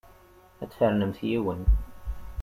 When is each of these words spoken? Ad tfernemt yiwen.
Ad 0.61 0.69
tfernemt 0.71 1.19
yiwen. 1.27 1.61